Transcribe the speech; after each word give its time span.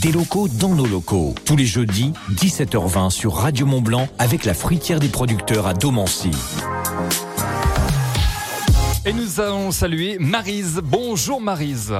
Des 0.00 0.10
locaux 0.10 0.48
dans 0.48 0.74
nos 0.74 0.86
locaux. 0.86 1.34
Tous 1.44 1.56
les 1.56 1.66
jeudis, 1.66 2.12
17h20 2.32 3.10
sur 3.10 3.34
Radio 3.34 3.66
Mont 3.66 3.80
Blanc 3.80 4.08
avec 4.18 4.44
la 4.44 4.54
fruitière 4.54 4.98
des 4.98 5.08
producteurs 5.08 5.66
à 5.66 5.74
Domancy. 5.74 6.30
Et 9.06 9.12
nous 9.12 9.40
allons 9.40 9.70
saluer 9.70 10.18
Marise. 10.18 10.80
Bonjour 10.82 11.40
Marise. 11.40 11.94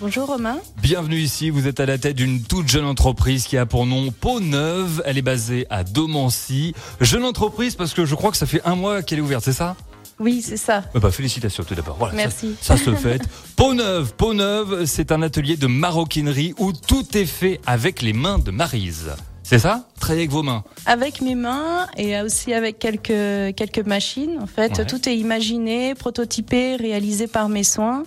Bonjour 0.00 0.26
Romain. 0.26 0.58
Bienvenue 0.82 1.18
ici. 1.18 1.50
Vous 1.50 1.66
êtes 1.68 1.80
à 1.80 1.86
la 1.86 1.96
tête 1.96 2.16
d'une 2.16 2.42
toute 2.42 2.68
jeune 2.68 2.84
entreprise 2.84 3.44
qui 3.44 3.56
a 3.56 3.66
pour 3.66 3.86
nom 3.86 4.10
Peau 4.10 4.40
Neuve. 4.40 5.02
Elle 5.06 5.18
est 5.18 5.22
basée 5.22 5.66
à 5.70 5.84
Domancy. 5.84 6.74
Jeune 7.00 7.24
entreprise 7.24 7.76
parce 7.76 7.94
que 7.94 8.04
je 8.04 8.14
crois 8.14 8.32
que 8.32 8.36
ça 8.36 8.46
fait 8.46 8.62
un 8.64 8.74
mois 8.74 9.02
qu'elle 9.02 9.18
est 9.18 9.22
ouverte, 9.22 9.44
c'est 9.44 9.52
ça? 9.52 9.76
Oui, 10.18 10.42
c'est 10.42 10.56
ça. 10.56 10.84
bah, 10.94 11.10
félicitations 11.10 11.64
tout 11.64 11.74
d'abord. 11.74 11.96
Voilà, 11.98 12.14
Merci. 12.14 12.54
Ça, 12.60 12.76
se 12.76 12.94
fait. 12.94 13.22
Peau 13.56 13.74
neuve, 13.74 14.14
peau 14.14 14.34
neuve, 14.34 14.84
c'est 14.86 15.12
un 15.12 15.22
atelier 15.22 15.56
de 15.56 15.66
maroquinerie 15.66 16.54
où 16.58 16.72
tout 16.72 17.16
est 17.16 17.26
fait 17.26 17.60
avec 17.66 18.02
les 18.02 18.12
mains 18.12 18.38
de 18.38 18.50
Marise. 18.50 19.10
C'est 19.42 19.58
ça? 19.58 19.86
Travailler 20.00 20.22
avec 20.22 20.30
vos 20.30 20.42
mains 20.42 20.64
Avec 20.86 21.20
mes 21.20 21.34
mains 21.34 21.86
et 21.96 22.20
aussi 22.22 22.54
avec 22.54 22.78
quelques 22.78 23.54
quelques 23.54 23.84
machines. 23.84 24.38
En 24.40 24.46
fait, 24.46 24.86
tout 24.86 25.08
est 25.08 25.16
imaginé, 25.16 25.94
prototypé, 25.94 26.76
réalisé 26.76 27.26
par 27.26 27.48
mes 27.48 27.64
soins. 27.64 28.04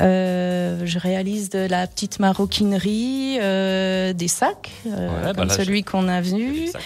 Euh, 0.00 0.82
je 0.84 0.98
réalise 0.98 1.50
de 1.50 1.66
la 1.66 1.86
petite 1.86 2.20
maroquinerie, 2.20 3.38
euh, 3.40 4.12
des 4.12 4.28
sacs, 4.28 4.70
euh, 4.86 5.34
comme 5.34 5.48
bah 5.48 5.54
celui 5.54 5.82
qu'on 5.82 6.08
a 6.08 6.20
vu. 6.20 6.68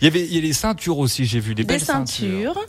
Il 0.00 0.02
y 0.02 0.06
avait 0.06 0.24
il 0.24 0.34
y 0.34 0.38
a 0.38 0.40
les 0.40 0.52
ceintures 0.52 0.98
aussi, 0.98 1.24
j'ai 1.24 1.40
vu 1.40 1.54
des, 1.54 1.62
des 1.62 1.74
belles 1.74 1.80
ceintures. 1.80 2.54
ceintures. 2.54 2.66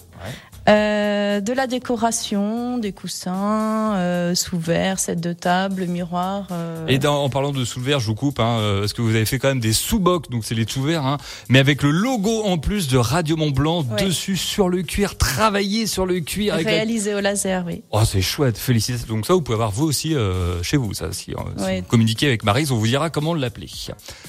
Euh, 0.70 1.40
de 1.40 1.54
la 1.54 1.68
décoration, 1.68 2.78
des 2.78 2.92
coussins, 2.92 3.96
euh, 3.96 4.36
sous-verre, 4.36 5.00
set 5.00 5.20
de 5.20 5.32
table, 5.32 5.86
miroir. 5.86 6.48
Euh... 6.52 6.86
Et 6.88 7.00
dans, 7.00 7.24
en 7.24 7.30
parlant 7.30 7.52
de 7.52 7.64
sous-verre, 7.64 8.00
je 8.00 8.08
vous 8.08 8.16
coupe, 8.16 8.40
hein, 8.40 8.58
euh, 8.60 8.80
parce 8.82 8.94
que 8.94 9.02
vous 9.02 9.16
avez 9.16 9.26
fait 9.26 9.40
quand 9.40 9.48
même 9.48 9.60
des 9.60 9.74
sous-bocs, 9.74 10.30
donc 10.30 10.44
c'est 10.44 10.56
les 10.56 10.68
sous-verres, 10.68 11.06
hein, 11.06 11.18
mais 11.48 11.60
avec 11.60 11.84
le 11.84 11.92
logo 11.92 12.44
en 12.44 12.58
plus 12.58 12.88
de 12.88 12.98
Radio 12.98 13.38
Mont 13.38 13.52
Blanc 13.52 13.84
dessus 13.84 14.36
sur 14.36 14.68
le 14.68 14.82
cuir, 14.82 15.18
travaillé 15.18 15.88
sur 15.88 16.06
le 16.06 16.20
cuir. 16.20 16.56
Réalisé 16.56 17.14
au 17.14 17.20
laser, 17.20 17.64
oui. 17.66 17.84
Oh, 17.92 18.02
c'est 18.04 18.22
chouette, 18.22 18.58
félicitations. 18.58 19.08
Donc 19.08 19.26
ça, 19.26 19.34
vous 19.34 19.42
pouvez 19.42 19.56
avoir 19.56 19.72
vous 19.72 19.86
aussi 19.86 20.16
euh, 20.16 20.62
chez 20.64 20.78
vous, 20.78 20.94
ça. 20.94 21.12
Si, 21.12 21.34
vous 21.34 21.82
communiquez 21.88 22.28
avec 22.28 22.44
Marise, 22.44 22.72
on 22.72 22.78
vous 22.78 22.88
dira 22.88 23.10
comment 23.10 23.34
l'appeler. 23.34 23.68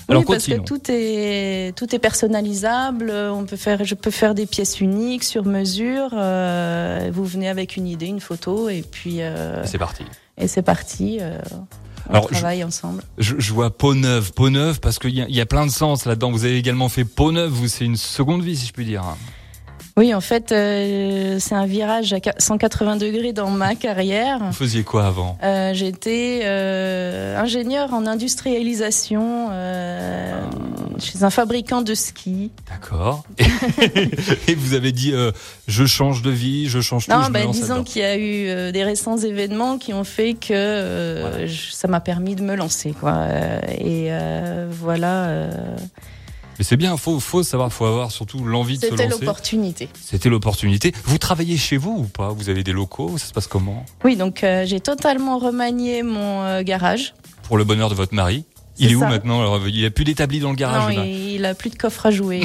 Alors, 0.08 0.22
oui, 0.22 0.26
parce 0.28 0.46
que 0.46 0.60
tout 0.60 0.80
est 0.88 1.76
tout 1.76 1.94
est 1.94 1.98
personnalisable. 1.98 3.10
On 3.10 3.44
peut 3.44 3.56
faire, 3.56 3.84
je 3.84 3.94
peux 3.94 4.10
faire 4.10 4.34
des 4.34 4.46
pièces 4.46 4.80
uniques 4.80 5.24
sur 5.24 5.44
mesure. 5.44 6.10
Euh, 6.28 7.10
vous 7.12 7.24
venez 7.24 7.48
avec 7.48 7.76
une 7.76 7.86
idée, 7.86 8.06
une 8.06 8.20
photo, 8.20 8.68
et 8.68 8.82
puis. 8.82 9.22
Euh, 9.22 9.64
c'est 9.64 9.78
parti. 9.78 10.04
Et 10.36 10.48
c'est 10.48 10.62
parti. 10.62 11.18
Euh, 11.20 11.38
on 12.10 12.20
travaille 12.20 12.64
ensemble. 12.64 13.02
Je, 13.18 13.34
je, 13.38 13.52
vois 13.52 13.70
peau 13.70 13.94
neuve, 13.94 14.32
peau 14.32 14.50
neuve, 14.50 14.80
parce 14.80 14.98
qu'il 14.98 15.10
y, 15.10 15.20
y, 15.20 15.40
a 15.40 15.46
plein 15.46 15.66
de 15.66 15.70
sens 15.70 16.04
là-dedans. 16.04 16.30
Vous 16.30 16.44
avez 16.44 16.56
également 16.56 16.88
fait 16.88 17.04
peau 17.04 17.32
neuve, 17.32 17.50
vous, 17.50 17.68
c'est 17.68 17.84
une 17.84 17.96
seconde 17.96 18.42
vie, 18.42 18.56
si 18.56 18.66
je 18.66 18.72
puis 18.72 18.84
dire. 18.84 19.04
Oui, 19.98 20.14
en 20.14 20.20
fait, 20.20 20.52
euh, 20.52 21.38
c'est 21.40 21.56
un 21.56 21.66
virage 21.66 22.12
à 22.12 22.18
180 22.38 22.96
degrés 22.98 23.32
dans 23.32 23.50
ma 23.50 23.74
carrière. 23.74 24.38
Vous 24.38 24.52
faisiez 24.52 24.84
quoi 24.84 25.06
avant? 25.06 25.36
Euh, 25.42 25.74
J'étais 25.74 26.42
euh, 26.44 27.36
ingénieur 27.36 27.92
en 27.92 28.06
industrialisation 28.06 29.48
euh, 29.50 30.40
chez 31.00 31.22
un 31.22 31.30
fabricant 31.30 31.82
de 31.82 31.94
ski. 31.94 32.50
D'accord. 32.68 33.24
Et, 34.48 34.54
vous 34.54 34.74
avez 34.74 34.92
dit, 34.92 35.12
euh, 35.12 35.32
je 35.66 35.84
change 35.86 36.22
de 36.22 36.30
vie, 36.30 36.68
je 36.68 36.80
change 36.80 37.06
tout. 37.06 37.12
Non, 37.12 37.28
bah, 37.30 37.46
disons 37.46 37.84
qu'il 37.84 38.02
y 38.02 38.04
a 38.04 38.16
eu 38.16 38.48
euh, 38.48 38.72
des 38.72 38.84
récents 38.84 39.16
événements 39.16 39.78
qui 39.78 39.92
ont 39.92 40.04
fait 40.04 40.34
que 40.34 41.46
ça 41.48 41.88
m'a 41.88 42.00
permis 42.00 42.34
de 42.34 42.42
me 42.42 42.54
lancer, 42.54 42.92
quoi. 42.92 43.26
et 43.78 44.10
voilà. 44.70 45.48
Mais 46.58 46.64
c'est 46.64 46.76
bien, 46.76 46.96
faut, 46.96 47.20
faut 47.20 47.44
savoir, 47.44 47.72
faut 47.72 47.84
avoir 47.84 48.10
surtout 48.10 48.44
l'envie 48.44 48.78
de 48.78 48.84
se 48.84 48.90
lancer. 48.90 49.04
C'était 49.04 49.10
l'opportunité. 49.10 49.88
C'était 49.94 50.28
l'opportunité. 50.28 50.92
Vous 51.04 51.18
travaillez 51.18 51.56
chez 51.56 51.76
vous 51.76 51.96
ou 52.00 52.04
pas? 52.04 52.30
Vous 52.30 52.48
avez 52.48 52.64
des 52.64 52.72
locaux? 52.72 53.16
Ça 53.16 53.26
se 53.26 53.32
passe 53.32 53.46
comment? 53.46 53.86
Oui, 54.04 54.16
donc 54.16 54.42
euh, 54.42 54.64
j'ai 54.66 54.80
totalement 54.80 55.38
remanié 55.38 56.02
mon 56.02 56.42
euh, 56.42 56.62
garage. 56.62 57.14
Pour 57.44 57.58
le 57.58 57.64
bonheur 57.64 57.88
de 57.90 57.94
votre 57.94 58.14
mari 58.14 58.44
il 58.78 58.92
est 58.92 58.94
où 58.94 59.00
maintenant 59.00 59.40
alors, 59.40 59.66
Il 59.68 59.84
a 59.84 59.90
plus 59.90 60.04
d'établi 60.04 60.40
dans 60.40 60.50
le 60.50 60.56
garage 60.56 60.94
Non, 60.94 61.04
il, 61.04 61.44
a 61.44 61.54
plus 61.54 61.70
de 61.70 61.76
coffre 61.76 62.06
à 62.06 62.10
jouer. 62.10 62.42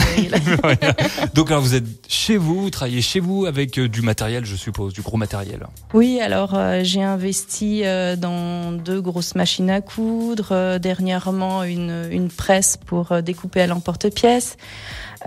Donc 1.34 1.52
alors 1.52 1.62
vous 1.62 1.76
êtes 1.76 1.86
chez 2.08 2.38
vous, 2.38 2.64
vous 2.64 2.70
travaillez 2.70 3.02
chez 3.02 3.20
vous 3.20 3.46
avec 3.46 3.78
euh, 3.78 3.88
du 3.88 4.02
matériel, 4.02 4.46
je 4.46 4.56
suppose, 4.56 4.94
du 4.94 5.02
gros 5.02 5.18
matériel. 5.18 5.66
Oui, 5.94 6.20
alors 6.20 6.54
euh, 6.56 6.82
j'ai 6.84 7.04
investi 7.04 7.82
euh, 7.84 8.16
dans 8.16 8.72
deux 8.72 9.02
grosses 9.02 9.36
machines 9.36 9.70
à 9.70 9.82
coudre, 9.82 10.78
dernièrement 10.80 11.64
une, 11.64 12.08
une 12.12 12.30
presse 12.30 12.78
pour 12.78 13.22
découper 13.22 13.62
à 13.62 13.68
l'emporte-pièce. 13.68 14.58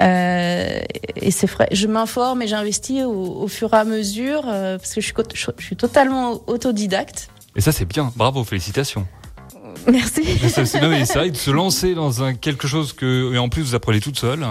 et 0.01 1.31
c'est 1.31 1.51
vrai, 1.51 1.69
je 1.73 1.87
m'informe 1.87 2.43
et 2.43 2.49
j'investis 2.49 3.05
au, 3.05 3.43
au, 3.43 3.49
fur 3.49 3.73
et 3.73 3.77
à 3.77 3.85
mesure 3.85 4.43
parce 4.43 4.95
que 4.95 5.01
je 5.01 5.07
suis, 5.07 5.15
je 5.59 5.65
suis 5.65 5.77
totalement 5.77 6.41
autodidacte. 6.47 7.31
Et 7.55 7.61
ça 7.61 7.73
c'est 7.73 7.87
bien, 7.87 8.13
bravo, 8.17 8.45
félicitations. 8.45 9.07
Merci. 9.91 10.23
C'est 10.49 10.79
vrai 10.81 11.31
de 11.31 11.37
se 11.37 11.51
lancer 11.51 11.95
dans 11.95 12.23
un, 12.23 12.35
quelque 12.35 12.67
chose 12.67 12.93
que, 12.93 13.35
et 13.35 13.39
en 13.39 13.49
plus 13.49 13.63
vous 13.63 13.75
apprenez 13.75 14.01
toute 14.01 14.19
seule. 14.19 14.45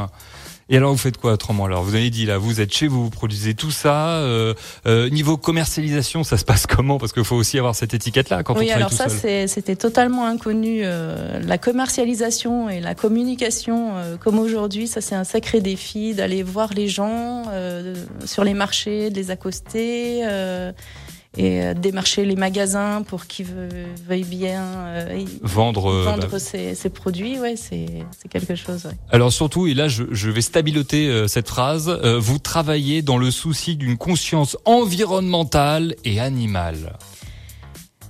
Et 0.68 0.78
alors 0.78 0.92
vous 0.92 0.98
faites 0.98 1.18
quoi 1.18 1.34
autrement 1.34 1.66
Alors 1.66 1.84
vous 1.84 1.94
avez 1.94 2.10
dit 2.10 2.26
là, 2.26 2.40
vous 2.40 2.60
êtes 2.60 2.74
chez 2.74 2.88
vous, 2.88 3.04
vous 3.04 3.10
produisez 3.12 3.54
tout 3.54 3.70
ça. 3.70 4.18
Euh, 4.18 4.56
euh, 4.88 5.10
niveau 5.10 5.38
commercialisation, 5.38 6.24
ça 6.24 6.38
se 6.38 6.46
passe 6.46 6.66
comment? 6.66 6.98
Parce 6.98 7.14
qu'il 7.14 7.24
faut 7.24 7.36
aussi 7.36 7.60
avoir 7.60 7.76
cette 7.76 7.94
étiquette-là 7.94 8.42
quand 8.42 8.58
oui, 8.58 8.70
on 8.72 8.76
alors 8.76 8.92
ça 8.92 9.08
c'était 9.10 9.76
totalement 9.76 10.26
inconnu. 10.26 10.82
Euh, 10.84 11.40
la 11.40 11.60
commercialisation 11.60 12.68
et 12.70 12.80
la 12.80 12.96
communication, 12.96 13.92
euh, 13.96 14.18
comme 14.18 14.40
aujourd'hui, 14.40 14.88
ça 14.88 15.02
c'est 15.02 15.16
un 15.16 15.24
sacré 15.24 15.62
défi 15.62 16.16
d'aller 16.16 16.42
voir 16.42 16.74
les 16.74 16.88
gens 16.88 17.44
euh, 17.50 17.94
sur 18.26 18.44
les 18.44 18.56
marchés, 18.56 19.12
de 19.12 19.16
les 19.16 19.30
accoster 19.30 20.24
et 21.38 21.62
euh, 21.62 21.74
démarcher 21.74 22.26
les 22.26 22.36
magasins 22.36 23.04
pour 23.04 23.28
qu'ils 23.28 23.48
veuillent 24.08 24.24
bien 24.24 24.64
euh, 24.64 25.26
vendre, 25.42 25.92
euh, 25.92 26.04
vendre 26.04 26.28
bah, 26.30 26.40
ces, 26.40 26.76
ces, 26.76 26.90
produits. 26.90 27.40
Ouais, 27.40 27.56
c'est 27.58 28.06
quelque 28.30 28.56
chose. 28.56 28.86
Ouais. 28.86 28.94
Alors 29.12 29.32
surtout, 29.32 29.68
et 29.68 29.74
là 29.74 29.88
je, 29.88 30.04
je 30.12 30.30
vais 30.30 30.42
stabiloter 30.42 31.28
cette 31.28 31.48
phrase, 31.48 31.90
vous 32.20 32.40
travaillez 32.40 33.02
dans 33.02 33.18
le 33.18 33.32
souci 33.32 33.76
d'une 33.76 33.98
conscience 33.98 34.58
environnementale 34.66 35.96
et 36.04 36.20
animale. 36.20 36.98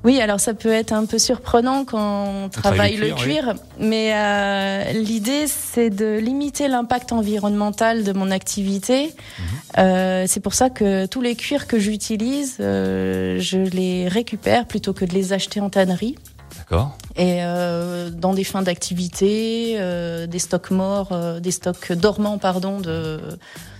Oui, 0.05 0.21
alors 0.21 0.39
ça 0.39 0.53
peut 0.53 0.71
être 0.71 0.93
un 0.93 1.05
peu 1.05 1.17
surprenant 1.17 1.83
quand 1.83 2.45
on 2.45 2.49
travaille 2.49 2.95
le 2.95 3.13
cuir, 3.15 3.55
mais 3.79 4.11
euh, 4.13 4.91
l'idée 4.93 5.47
c'est 5.47 5.89
de 5.89 6.19
limiter 6.19 6.67
l'impact 6.67 7.11
environnemental 7.11 8.03
de 8.03 8.13
mon 8.13 8.29
activité. 8.29 9.07
Mhm. 9.07 9.45
Euh, 9.79 10.25
c'est 10.27 10.41
pour 10.41 10.53
ça 10.53 10.69
que 10.69 11.07
tous 11.07 11.21
les 11.21 11.35
cuirs 11.35 11.65
que 11.65 11.79
j'utilise, 11.79 12.57
euh, 12.59 13.39
je 13.39 13.57
les 13.57 14.07
récupère 14.07 14.67
plutôt 14.67 14.93
que 14.93 15.05
de 15.05 15.13
les 15.13 15.33
acheter 15.33 15.59
en 15.59 15.71
tannerie. 15.71 16.15
D'accord. 16.57 16.97
Et 17.15 17.39
euh, 17.41 18.09
dans 18.09 18.33
des 18.33 18.43
fins 18.43 18.61
d'activité, 18.61 19.75
euh, 19.77 20.27
des 20.27 20.39
stocks 20.39 20.71
morts, 20.71 21.09
euh, 21.11 21.39
des 21.39 21.51
stocks 21.51 21.91
dormants, 21.93 22.37
pardon, 22.37 22.79
de, 22.79 23.19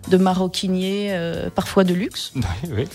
de 0.09 0.17
maroquiniers, 0.17 1.15
parfois 1.53 1.83
de 1.83 1.93
luxe. 1.93 2.33
Oui, 2.63 2.69
oui. 2.71 2.87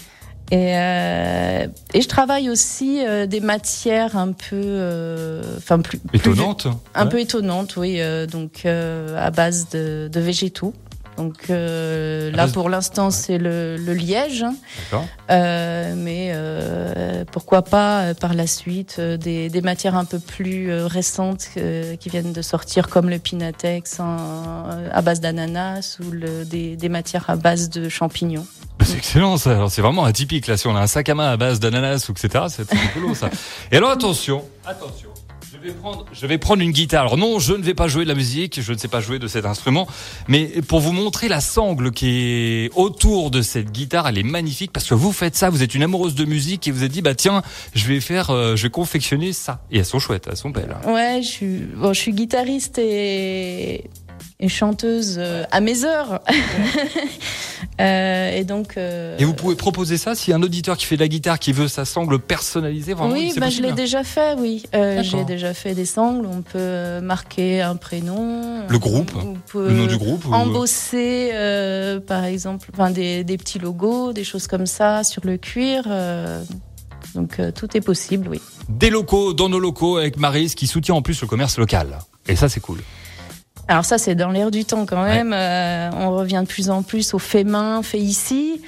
Et, 0.50 0.76
euh, 0.76 1.66
et 1.94 2.02
je 2.02 2.08
travaille 2.08 2.50
aussi 2.50 3.04
euh, 3.04 3.26
des 3.26 3.40
matières 3.40 4.16
un 4.16 4.32
peu, 4.32 4.56
euh, 4.56 5.42
enfin 5.58 5.78
plus 5.78 6.00
étonnantes, 6.12 6.66
un 6.94 7.06
peu 7.06 7.20
étonnantes, 7.20 7.76
oui, 7.76 8.00
euh, 8.00 8.26
donc 8.26 8.62
euh, 8.64 9.16
à 9.24 9.30
base 9.30 9.68
de, 9.68 10.08
de 10.12 10.20
végétaux. 10.20 10.74
Donc 11.16 11.50
euh, 11.50 12.30
là, 12.32 12.48
pour 12.48 12.70
l'instant, 12.70 13.10
c'est 13.10 13.36
le, 13.36 13.76
le, 13.76 13.92
liège. 13.92 14.44
Euh, 15.30 15.94
mais 15.94 16.30
euh, 16.32 17.24
pourquoi 17.30 17.60
pas 17.62 18.14
par 18.14 18.32
la 18.32 18.46
suite 18.46 18.98
des, 18.98 19.50
des, 19.50 19.60
matières 19.60 19.96
un 19.96 20.06
peu 20.06 20.18
plus 20.18 20.72
récentes 20.72 21.48
qui 22.00 22.08
viennent 22.08 22.32
de 22.32 22.42
sortir, 22.42 22.88
comme 22.88 23.10
le 23.10 23.18
Pinatex 23.18 24.00
à 24.00 25.02
base 25.02 25.20
d'ananas 25.20 25.98
ou 26.00 26.10
le, 26.10 26.44
des, 26.46 26.76
des, 26.76 26.88
matières 26.88 27.28
à 27.28 27.36
base 27.36 27.68
de 27.68 27.90
champignons. 27.90 28.46
Bah, 28.80 28.86
c'est 28.88 28.96
excellent 28.96 29.36
ça. 29.36 29.50
Alors 29.50 29.70
c'est 29.70 29.82
vraiment 29.82 30.04
atypique 30.04 30.46
là. 30.46 30.56
Si 30.56 30.66
on 30.66 30.74
a 30.74 30.80
un 30.80 30.86
sac 30.86 31.10
à 31.10 31.14
main 31.14 31.30
à 31.30 31.36
base 31.36 31.60
d'ananas 31.60 32.08
ou 32.08 32.12
etc., 32.12 32.44
c'est 32.48 32.66
rigolo 32.70 33.14
ça. 33.14 33.28
Et 33.70 33.76
alors 33.76 33.90
attention, 33.90 34.42
attention. 34.66 35.10
Je 35.52 35.68
vais, 35.68 35.74
prendre, 35.74 36.06
je 36.10 36.26
vais 36.26 36.38
prendre 36.38 36.62
une 36.62 36.70
guitare. 36.70 37.02
Alors 37.02 37.18
non, 37.18 37.38
je 37.38 37.52
ne 37.52 37.62
vais 37.62 37.74
pas 37.74 37.86
jouer 37.86 38.04
de 38.04 38.08
la 38.08 38.14
musique, 38.14 38.62
je 38.62 38.72
ne 38.72 38.78
sais 38.78 38.88
pas 38.88 39.00
jouer 39.00 39.18
de 39.18 39.28
cet 39.28 39.44
instrument, 39.44 39.86
mais 40.26 40.46
pour 40.66 40.80
vous 40.80 40.92
montrer 40.92 41.28
la 41.28 41.42
sangle 41.42 41.90
qui 41.90 42.08
est 42.08 42.70
autour 42.76 43.30
de 43.30 43.42
cette 43.42 43.70
guitare, 43.70 44.08
elle 44.08 44.16
est 44.16 44.22
magnifique 44.22 44.72
parce 44.72 44.88
que 44.88 44.94
vous 44.94 45.12
faites 45.12 45.36
ça, 45.36 45.50
vous 45.50 45.62
êtes 45.62 45.74
une 45.74 45.82
amoureuse 45.82 46.14
de 46.14 46.24
musique 46.24 46.66
et 46.66 46.70
vous 46.70 46.82
êtes 46.82 46.92
dit 46.92 47.02
bah 47.02 47.14
tiens, 47.14 47.42
je 47.74 47.86
vais 47.86 48.00
faire, 48.00 48.30
euh, 48.30 48.56
je 48.56 48.62
vais 48.62 48.70
confectionner 48.70 49.34
ça. 49.34 49.60
Et 49.70 49.80
elles 49.80 49.84
sont 49.84 49.98
chouettes, 49.98 50.28
elles 50.30 50.38
sont 50.38 50.48
belles. 50.48 50.74
Ouais, 50.86 51.20
je 51.20 51.28
suis, 51.28 51.58
bon, 51.76 51.92
je 51.92 52.00
suis 52.00 52.12
guitariste 52.12 52.78
et 52.78 53.90
et 54.40 54.48
chanteuse 54.48 55.16
euh, 55.18 55.44
à 55.50 55.60
mes 55.60 55.84
heures. 55.84 56.20
euh, 57.80 58.36
et 58.36 58.44
donc. 58.44 58.76
Euh, 58.76 59.16
et 59.18 59.24
vous 59.24 59.34
pouvez 59.34 59.54
proposer 59.54 59.98
ça 59.98 60.14
si 60.14 60.32
un 60.32 60.42
auditeur 60.42 60.76
qui 60.76 60.86
fait 60.86 60.96
de 60.96 61.02
la 61.02 61.08
guitare 61.08 61.38
qui 61.38 61.52
veut 61.52 61.68
sa 61.68 61.84
sangle 61.84 62.18
personnalisée 62.18 62.94
vraiment. 62.94 63.12
Oui, 63.12 63.32
bah, 63.36 63.50
je 63.50 63.62
l'ai 63.62 63.72
déjà 63.72 64.02
fait. 64.02 64.34
Oui, 64.38 64.64
euh, 64.74 65.02
j'ai 65.02 65.24
déjà 65.24 65.54
fait 65.54 65.74
des 65.74 65.84
sangles. 65.84 66.26
On 66.26 66.42
peut 66.42 67.00
marquer 67.00 67.60
un 67.60 67.76
prénom. 67.76 68.66
Le 68.68 68.78
groupe. 68.78 69.12
le 69.54 69.72
nom 69.72 69.86
du 69.86 69.98
groupe. 69.98 70.24
Embosser, 70.32 71.32
par 72.06 72.24
exemple, 72.24 72.70
enfin 72.72 72.90
des, 72.90 73.24
des, 73.24 73.36
petits 73.36 73.58
logos, 73.58 74.12
des 74.12 74.24
choses 74.24 74.46
comme 74.46 74.66
ça 74.66 75.04
sur 75.04 75.22
le 75.24 75.36
cuir. 75.36 75.84
donc 77.14 77.40
tout 77.54 77.76
est 77.76 77.80
possible, 77.80 78.28
oui. 78.28 78.40
Des 78.68 78.90
locaux 78.90 79.34
dans 79.34 79.48
nos 79.48 79.58
locaux 79.58 79.96
avec 79.96 80.16
Marise 80.16 80.54
qui 80.54 80.66
soutient 80.66 80.94
en 80.94 81.02
plus 81.02 81.20
le 81.20 81.26
commerce 81.26 81.58
local. 81.58 81.98
Et 82.28 82.36
ça, 82.36 82.48
c'est 82.48 82.60
cool. 82.60 82.78
Alors 83.70 83.84
ça, 83.84 83.98
c'est 83.98 84.16
dans 84.16 84.30
l'air 84.30 84.50
du 84.50 84.64
temps 84.64 84.84
quand 84.84 85.04
même. 85.04 85.32
Euh, 85.32 85.90
on 85.92 86.10
revient 86.10 86.40
de 86.42 86.48
plus 86.48 86.70
en 86.70 86.82
plus 86.82 87.14
au 87.14 87.20
fait 87.20 87.44
main, 87.44 87.84
fait 87.84 88.00
ici. 88.00 88.60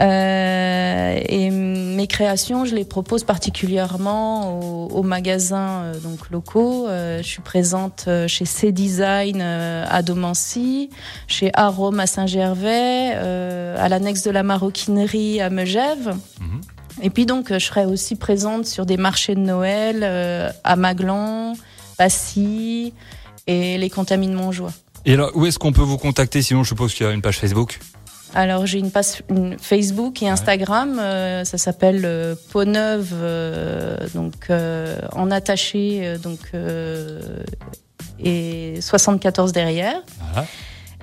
Euh, 0.00 1.20
et 1.28 1.50
mes 1.50 2.08
créations, 2.08 2.64
je 2.64 2.74
les 2.74 2.84
propose 2.84 3.22
particulièrement 3.22 4.58
aux, 4.90 5.02
magasins 5.04 5.82
euh, 5.82 6.00
donc 6.00 6.28
locaux. 6.30 6.88
je 6.88 7.22
suis 7.22 7.40
présente 7.40 8.08
chez 8.26 8.46
C 8.46 8.72
Design 8.72 9.40
à 9.42 10.02
Domancy, 10.02 10.90
chez 11.28 11.52
Arome 11.54 12.00
à 12.00 12.08
Saint-Gervais, 12.08 13.12
à 13.12 13.88
l'annexe 13.88 14.24
de 14.24 14.32
la 14.32 14.42
maroquinerie 14.42 15.40
à 15.40 15.50
Megève. 15.50 16.16
Mhm. 16.40 16.60
Et 17.02 17.10
puis 17.10 17.26
donc, 17.26 17.52
je 17.52 17.64
serai 17.64 17.86
aussi 17.86 18.16
présente 18.16 18.66
sur 18.66 18.86
des 18.86 18.96
marchés 18.96 19.36
de 19.36 19.40
Noël 19.40 20.02
à 20.64 20.74
Maglan, 20.74 21.52
Passy 21.96 22.92
et 23.48 23.78
les 23.78 23.90
contamines 23.90 24.34
Montjoie. 24.34 24.70
Et 25.04 25.14
alors, 25.14 25.32
où 25.34 25.46
est-ce 25.46 25.58
qu'on 25.58 25.72
peut 25.72 25.82
vous 25.82 25.98
contacter 25.98 26.42
Sinon, 26.42 26.62
je 26.62 26.68
suppose 26.68 26.94
qu'il 26.94 27.06
y 27.06 27.08
a 27.08 27.12
une 27.12 27.22
page 27.22 27.38
Facebook. 27.38 27.80
Alors 28.34 28.66
j'ai 28.66 28.78
une 28.78 28.90
page 28.90 29.22
Facebook 29.58 30.22
et 30.22 30.28
Instagram, 30.28 30.98
euh, 30.98 31.44
ça 31.44 31.56
s'appelle 31.56 32.02
euh, 32.04 32.34
Peau 32.52 32.66
Neuve, 32.66 33.14
euh, 33.14 33.96
donc 34.14 34.50
en 34.50 35.30
attaché, 35.30 36.16
donc 36.22 36.40
et 38.22 38.78
74 38.80 39.52
derrière. 39.52 40.02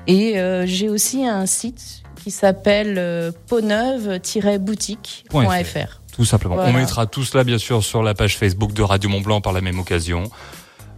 Et 0.05 0.35
j'ai 0.65 0.89
aussi 0.89 1.25
un 1.25 1.47
site 1.47 2.03
qui 2.23 2.29
s'appelle 2.29 3.33
peauneuve-boutique.fr. 3.47 6.01
Tout 6.13 6.25
simplement. 6.25 6.57
On 6.59 6.73
mettra 6.73 7.07
tout 7.07 7.23
cela 7.23 7.43
bien 7.43 7.57
sûr 7.57 7.83
sur 7.83 8.03
la 8.03 8.13
page 8.13 8.37
Facebook 8.37 8.71
de 8.71 8.83
Radio 8.83 9.09
Mont 9.09 9.21
Blanc 9.21 9.41
par 9.41 9.51
la 9.51 9.61
même 9.61 9.79
occasion. 9.79 10.29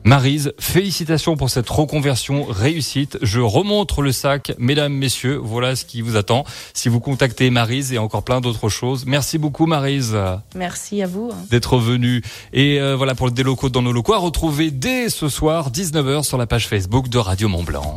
Marise, 0.04 0.54
félicitations 0.60 1.36
pour 1.36 1.50
cette 1.50 1.70
reconversion 1.70 2.46
réussite. 2.46 3.18
Je 3.22 3.40
remontre 3.40 4.02
le 4.02 4.12
sac, 4.12 4.54
mesdames, 4.58 4.94
messieurs. 4.94 5.40
Voilà 5.42 5.76
ce 5.76 5.86
qui 5.86 6.02
vous 6.02 6.16
attend 6.16 6.46
si 6.74 6.90
vous 6.90 7.00
contactez 7.00 7.50
Marise 7.50 7.94
et 7.94 7.98
encore 7.98 8.24
plein 8.24 8.42
d'autres 8.42 8.70
choses. 8.70 9.06
Merci 9.06 9.38
beaucoup, 9.38 9.66
Marise. 9.66 10.18
Merci 10.56 11.02
à 11.02 11.08
vous. 11.08 11.32
D'être 11.50 11.78
venue. 11.78 12.22
Et 12.54 12.80
euh, 12.80 12.96
voilà 12.96 13.16
pour 13.16 13.28
le 13.28 13.34
délocaux 13.34 13.70
dans 13.70 13.82
nos 13.82 13.92
locaux 13.92 14.14
à 14.14 14.20
retrouver 14.20 14.72
dès 14.72 15.10
ce 15.10 15.30
soir, 15.30 15.72
19h 15.72 16.24
sur 16.24 16.38
la 16.38 16.48
page 16.48 16.68
Facebook 16.68 17.10
de 17.10 17.18
Radio 17.18 17.48
Mont 17.50 17.64
Blanc. 17.64 17.96